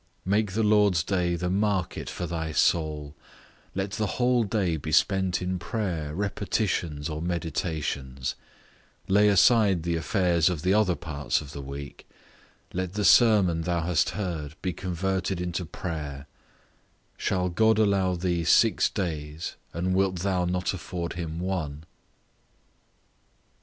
[0.25, 3.13] Make the Lord's day the market for thy soul;
[3.75, 8.33] let the whole day be spent in prayer, repetitions, or meditations;
[9.07, 12.09] lay aside the affairs of the other parts of the week;
[12.73, 16.25] let the sermon thou hast heard be converted into prayer:
[17.15, 21.83] shall God allow thee six days, and wilt thou not afford him one?